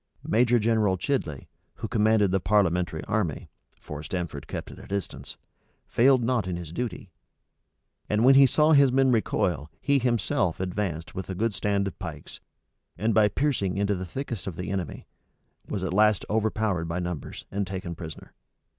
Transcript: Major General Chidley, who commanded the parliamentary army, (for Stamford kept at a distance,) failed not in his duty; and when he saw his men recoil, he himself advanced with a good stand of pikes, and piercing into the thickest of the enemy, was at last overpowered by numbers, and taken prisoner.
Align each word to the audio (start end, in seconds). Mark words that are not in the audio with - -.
Major 0.27 0.57
General 0.57 0.97
Chidley, 0.97 1.47
who 1.75 1.87
commanded 1.87 2.31
the 2.31 2.39
parliamentary 2.39 3.03
army, 3.03 3.51
(for 3.79 4.01
Stamford 4.01 4.47
kept 4.47 4.71
at 4.71 4.79
a 4.79 4.87
distance,) 4.87 5.37
failed 5.85 6.23
not 6.23 6.47
in 6.47 6.55
his 6.57 6.71
duty; 6.71 7.11
and 8.09 8.25
when 8.25 8.33
he 8.33 8.47
saw 8.47 8.71
his 8.71 8.91
men 8.91 9.11
recoil, 9.11 9.69
he 9.79 9.99
himself 9.99 10.59
advanced 10.59 11.13
with 11.13 11.29
a 11.29 11.35
good 11.35 11.53
stand 11.53 11.85
of 11.85 11.99
pikes, 11.99 12.39
and 12.97 13.15
piercing 13.35 13.77
into 13.77 13.93
the 13.93 14.07
thickest 14.07 14.47
of 14.47 14.55
the 14.55 14.71
enemy, 14.71 15.05
was 15.67 15.83
at 15.83 15.93
last 15.93 16.25
overpowered 16.31 16.87
by 16.87 16.97
numbers, 16.97 17.45
and 17.51 17.67
taken 17.67 17.93
prisoner. 17.93 18.33